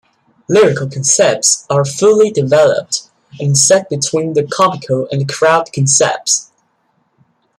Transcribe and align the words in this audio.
Lyrical 0.49 0.89
concepts 0.89 1.63
are 1.69 1.85
fully 1.85 2.31
developed, 2.31 3.03
and 3.39 3.55
set 3.55 3.87
between 3.87 4.33
the 4.33 4.47
comical 4.47 5.07
and 5.11 5.29
crowd 5.29 5.69
concepts. 5.73 6.49